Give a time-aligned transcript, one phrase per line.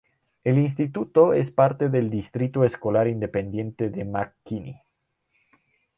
[0.43, 4.81] El instituto es parte del Distrito Escolar Independiente de McKinney.